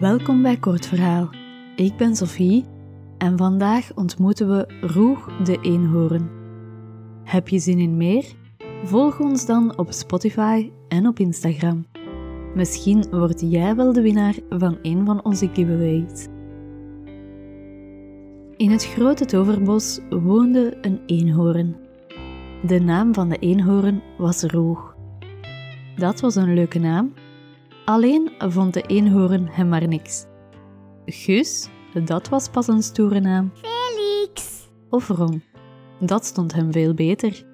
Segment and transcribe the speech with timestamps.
[0.00, 1.28] Welkom bij Kort Verhaal.
[1.76, 2.64] Ik ben Sophie
[3.18, 6.30] en vandaag ontmoeten we Roeg de Eenhoorn.
[7.24, 8.24] Heb je zin in meer?
[8.84, 11.86] Volg ons dan op Spotify en op Instagram.
[12.54, 16.26] Misschien word jij wel de winnaar van een van onze giveaways.
[18.56, 21.76] In het grote toverbos woonde een eenhoorn.
[22.66, 24.96] De naam van de eenhoorn was Roeg.
[25.96, 27.12] Dat was een leuke naam,
[27.88, 30.26] alleen vond de eenhoorn hem maar niks.
[31.06, 31.68] Gus,
[32.04, 33.52] dat was pas een stoere naam.
[33.54, 34.68] Felix.
[34.90, 35.42] Of Ron,
[36.00, 37.46] dat stond hem veel beter.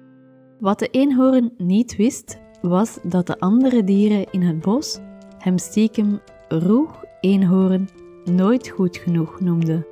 [0.59, 4.99] Wat de eenhoorn niet wist, was dat de andere dieren in het bos
[5.37, 7.89] hem stiekem Roeg Eenhoorn
[8.23, 9.85] nooit goed genoeg noemden.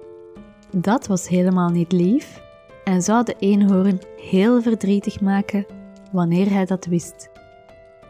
[0.72, 2.41] Dat was helemaal niet lief
[2.84, 5.66] en zou de eenhoorn heel verdrietig maken
[6.12, 7.31] wanneer hij dat wist.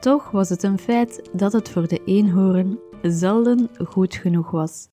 [0.03, 4.87] Toch was het een feit dat het voor de eenhoorn zelden goed genoeg was.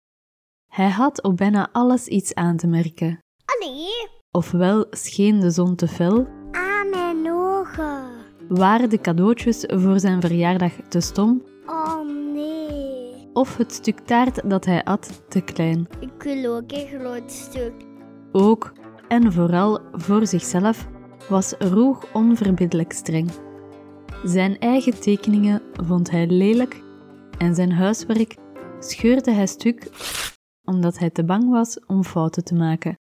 [0.73, 3.19] Hij had op bijna alles iets aan te merken.
[3.45, 4.09] Allee.
[4.31, 8.03] Ofwel scheen de zon te fel, Aan mijn ogen.
[8.49, 12.01] waren de cadeautjes voor zijn verjaardag te stom, Oh
[12.35, 13.31] nee.
[13.33, 15.89] of het stuk taart dat hij at te klein.
[16.01, 17.73] Ik wil ook een groot stuk.
[18.33, 18.73] Ook
[19.09, 20.89] en vooral voor zichzelf
[21.29, 23.31] was Roeg onverbiddelijk streng.
[24.25, 26.83] Zijn eigen tekeningen vond hij lelijk
[27.39, 28.37] en zijn huiswerk
[28.79, 29.91] scheurde hij stuk
[30.65, 32.99] omdat hij te bang was om fouten te maken.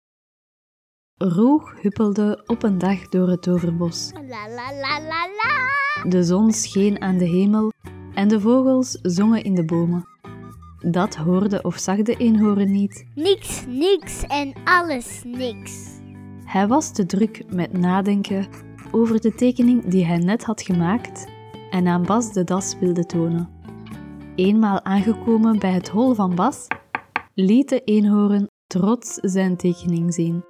[1.15, 4.11] Roeg huppelde op een dag door het toverbos.
[4.13, 6.09] La la la la la.
[6.09, 7.73] De zon scheen aan de hemel
[8.15, 10.05] en de vogels zongen in de bomen.
[10.79, 13.07] Dat hoorde of zag de eenhoorn niet.
[13.15, 15.99] Niks, niks en alles niks.
[16.45, 21.27] Hij was te druk met nadenken over de tekening die hij net had gemaakt
[21.71, 23.49] en aan Bas de das wilde tonen.
[24.35, 26.67] Eenmaal aangekomen bij het hol van Bas,
[27.35, 30.45] liet de eenhoorn trots zijn tekening zien.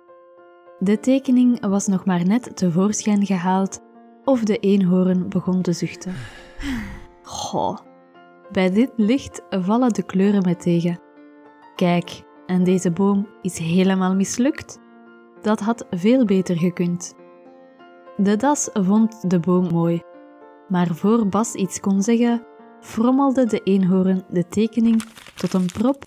[0.79, 3.81] De tekening was nog maar net tevoorschijn gehaald
[4.25, 6.15] of de eenhoorn begon te zuchten.
[7.23, 7.79] Goh,
[8.53, 11.01] bij dit licht vallen de kleuren me tegen.
[11.75, 14.79] Kijk, en deze boom is helemaal mislukt.
[15.43, 17.15] Dat had veel beter gekund.
[18.23, 20.03] De das vond de boom mooi,
[20.69, 22.47] maar voor Bas iets kon zeggen,
[22.81, 25.03] frommelde de eenhoorn de tekening
[25.35, 26.03] tot een prop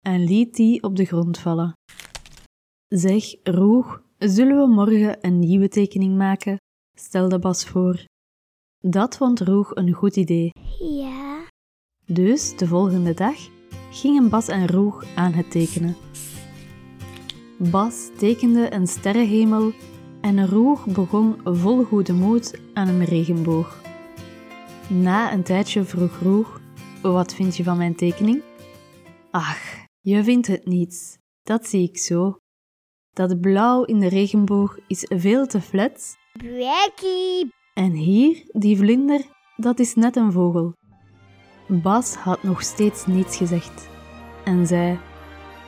[0.00, 1.72] en liet die op de grond vallen.
[2.88, 6.56] Zeg, Roeg, zullen we morgen een nieuwe tekening maken?
[6.98, 8.04] stelde Bas voor.
[8.78, 10.50] Dat vond Roeg een goed idee.
[10.78, 11.46] Ja.
[12.06, 13.36] Dus de volgende dag
[13.90, 15.96] gingen Bas en Roeg aan het tekenen.
[17.58, 19.72] Bas tekende een sterrenhemel
[20.26, 23.80] en Roeg begon vol goede moed aan een regenboog.
[24.88, 26.60] Na een tijdje vroeg Roeg:
[27.02, 28.42] Wat vind je van mijn tekening?
[29.30, 31.18] Ach, je vindt het niets.
[31.42, 32.36] Dat zie ik zo.
[33.12, 37.52] Dat blauw in de regenboog is veel te flats Brekkie.
[37.74, 39.22] en hier, die vlinder,
[39.56, 40.72] dat is net een vogel.
[41.66, 43.88] Bas had nog steeds niets gezegd
[44.44, 44.98] en zei: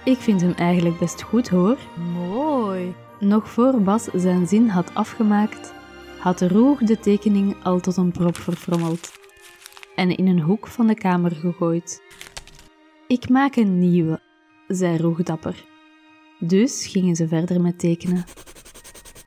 [0.05, 1.79] Ik vind hem eigenlijk best goed hoor.
[2.13, 2.95] Mooi.
[3.21, 5.73] Nog voor Bas zijn zin had afgemaakt,
[6.19, 9.13] had Roeg de tekening al tot een prop verfrommeld
[9.99, 12.03] en in een hoek van de kamer gegooid.
[13.07, 14.21] Ik maak een nieuwe,
[14.69, 15.65] zei Roeg dapper.
[16.39, 18.25] Dus gingen ze verder met tekenen.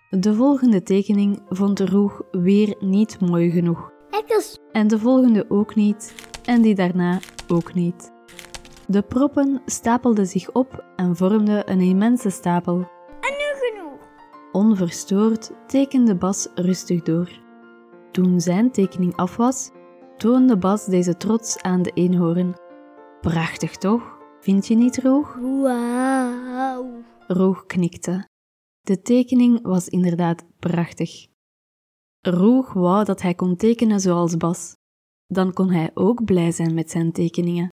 [0.09, 3.91] De volgende tekening vond Roeg weer niet mooi genoeg.
[4.09, 4.58] Ekkels.
[4.72, 6.16] En de volgende ook niet,
[6.46, 8.12] en die daarna ook niet.
[8.88, 12.88] De proppen stapelden zich op en vormden een immense stapel.
[14.61, 17.29] Onverstoord tekende Bas rustig door.
[18.11, 19.69] Toen zijn tekening af was,
[20.17, 22.55] toonde Bas deze trots aan de eenhoorn.
[23.22, 24.17] Prachtig toch?
[24.39, 25.35] Vind je niet, Roog?
[25.35, 27.03] Wauw.
[27.27, 28.27] Roog knikte.
[28.81, 31.28] De tekening was inderdaad prachtig.
[32.19, 34.75] Roog wou dat hij kon tekenen zoals Bas.
[35.28, 37.69] Dan kon hij ook blij zijn met zijn tekeningen.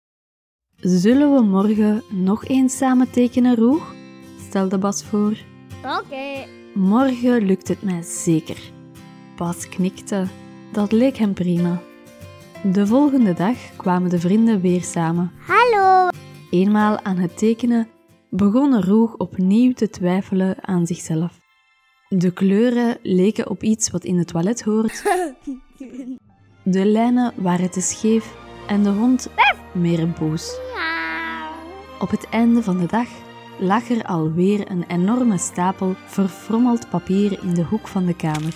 [0.76, 3.94] Zullen we morgen nog eens samen tekenen, Roeg?
[4.38, 5.36] stelde Bas voor.
[5.84, 6.56] Oké.
[6.74, 8.58] Morgen lukt het mij zeker.
[9.36, 10.26] Bas knikte.
[10.72, 11.80] Dat leek hem prima.
[12.72, 15.32] De volgende dag kwamen de vrienden weer samen.
[15.46, 16.08] Hallo.
[16.50, 17.88] Eenmaal aan het tekenen
[18.30, 21.38] begon Roeg opnieuw te twijfelen aan zichzelf.
[22.08, 25.02] De kleuren leken op iets wat in het toilet hoort.
[26.64, 28.36] De lijnen waren te scheef
[28.66, 29.28] en de hond
[29.72, 30.58] meer boos.
[30.74, 31.52] Miauw.
[32.00, 33.08] Op het einde van de dag
[33.58, 38.54] lag er alweer een enorme stapel verfrommeld papier in de hoek van de kamer.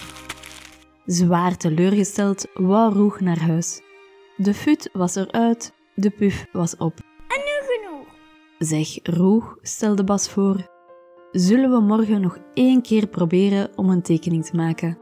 [1.04, 3.80] Zwaar teleurgesteld wou Roeg naar huis.
[4.36, 6.98] De fut was eruit, de puf was op.
[7.28, 7.62] En nu
[8.58, 10.70] Zeg, Roeg, stelde Bas voor,
[11.32, 14.98] zullen we morgen nog één keer proberen om een tekening te maken?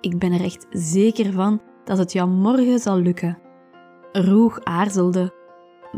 [0.00, 3.38] Ik ben er echt zeker van dat het jou morgen zal lukken.
[4.12, 5.34] Roeg aarzelde,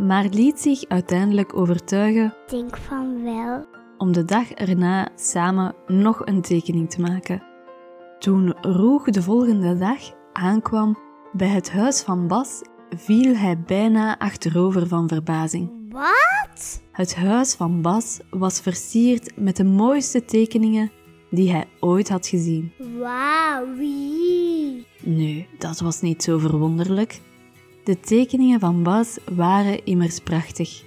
[0.01, 3.65] maar liet zich uiteindelijk overtuigen Ik denk van wel.
[3.99, 7.43] om de dag erna samen nog een tekening te maken.
[8.19, 9.99] Toen Roeg de volgende dag
[10.33, 10.97] aankwam
[11.33, 12.63] bij het huis van Bas,
[12.97, 15.71] viel hij bijna achterover van verbazing.
[15.93, 16.83] Wat?
[16.93, 20.91] Het huis van Bas was versierd met de mooiste tekeningen
[21.31, 22.73] die hij ooit had gezien.
[22.99, 24.87] Wauw, wie?
[25.03, 27.21] Nu, dat was niet zo verwonderlijk.
[27.87, 30.83] De tekeningen van Bas waren immers prachtig.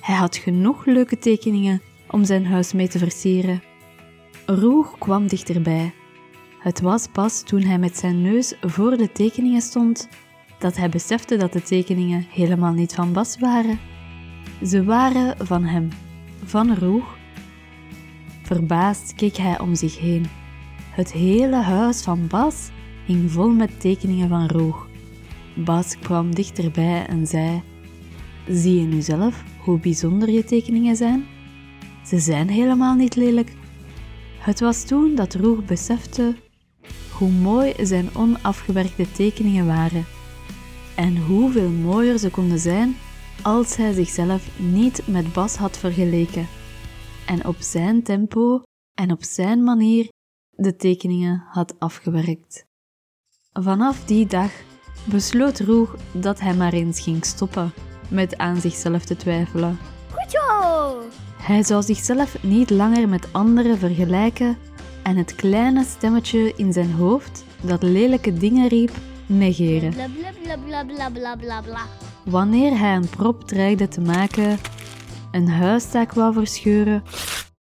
[0.00, 3.62] Hij had genoeg leuke tekeningen om zijn huis mee te versieren.
[4.46, 5.92] Roeg kwam dichterbij.
[6.58, 10.08] Het was pas toen hij met zijn neus voor de tekeningen stond
[10.58, 13.78] dat hij besefte dat de tekeningen helemaal niet van Bas waren.
[14.64, 15.88] Ze waren van hem,
[16.44, 17.16] van Roeg.
[18.42, 20.26] Verbaasd keek hij om zich heen.
[20.90, 22.70] Het hele huis van Bas
[23.06, 24.92] hing vol met tekeningen van Roog.
[25.56, 27.62] Bas kwam dichterbij en zei:
[28.48, 31.26] Zie je nu zelf hoe bijzonder je tekeningen zijn?
[32.06, 33.52] Ze zijn helemaal niet lelijk.
[34.38, 36.36] Het was toen dat Roeg besefte
[37.18, 40.04] hoe mooi zijn onafgewerkte tekeningen waren
[40.96, 42.96] en hoeveel mooier ze konden zijn
[43.42, 46.46] als hij zichzelf niet met Bas had vergeleken
[47.26, 48.62] en op zijn tempo
[48.94, 50.08] en op zijn manier
[50.50, 52.66] de tekeningen had afgewerkt.
[53.52, 54.50] Vanaf die dag
[55.04, 57.72] besloot Roeg dat hij maar eens ging stoppen
[58.08, 59.78] met aan zichzelf te twijfelen.
[60.10, 61.02] Goed zo.
[61.36, 64.56] Hij zou zichzelf niet langer met anderen vergelijken
[65.02, 68.90] en het kleine stemmetje in zijn hoofd dat lelijke dingen riep
[69.26, 69.90] negeren.
[69.90, 71.86] Bla bla bla bla bla bla bla bla.
[72.24, 74.58] Wanneer hij een prop dreigde te maken,
[75.30, 77.02] een huistaak wou verscheuren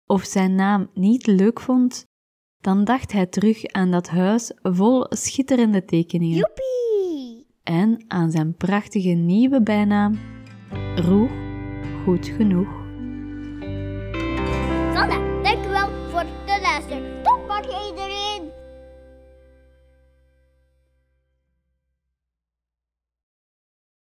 [0.07, 2.07] of zijn naam niet leuk vond,
[2.61, 6.65] dan dacht hij terug aan dat huis vol schitterende tekeningen Joepie.
[7.67, 10.19] En aan zijn prachtige nieuwe bijnaam,
[10.95, 11.31] Roeg
[12.05, 12.69] Goed Genoeg.
[14.95, 17.23] Sanne, dank u wel voor de luister.
[17.23, 18.16] Tot morgen iedereen.